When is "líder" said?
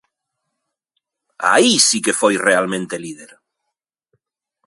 3.05-3.31